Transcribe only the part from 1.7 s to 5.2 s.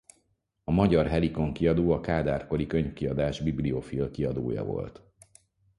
a Kádár-kori könyvkiadás bibliofil kiadója volt.